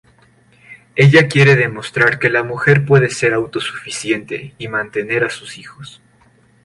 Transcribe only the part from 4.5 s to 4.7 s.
y